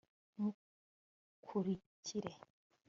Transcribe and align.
ntukurikire 0.33 2.31